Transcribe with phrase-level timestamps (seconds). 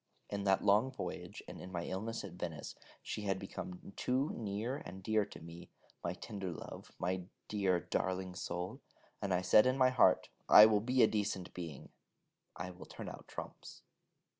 [0.31, 4.77] In that long voyage, and in my illness at Venice, she had become too near
[4.77, 5.69] and dear to me,
[6.03, 8.81] my tender love, my dear darling soul;
[9.21, 11.89] and I said in my heart: 'I will be a decent being:
[12.55, 13.83] I will turn out trumps.'